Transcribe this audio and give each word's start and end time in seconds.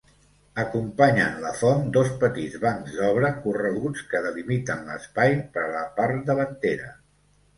Acompanyen 0.61 1.35
la 1.43 1.49
font 1.57 1.83
dos 1.97 2.07
petits 2.23 2.55
bancs 2.63 2.95
d'obra 3.01 3.29
correguts 3.43 4.07
que 4.13 4.23
delimiten 4.27 4.81
l'espai 4.89 5.35
per 5.59 5.67
la 5.75 5.83
part 5.99 6.25
davantera. 6.31 6.89